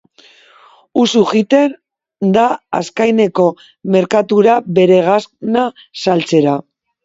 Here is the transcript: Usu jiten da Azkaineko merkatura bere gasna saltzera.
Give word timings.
Usu 1.03 1.21
jiten 1.31 1.75
da 2.39 2.47
Azkaineko 2.81 3.47
merkatura 3.99 4.59
bere 4.81 5.01
gasna 5.13 5.71
saltzera. 6.07 6.61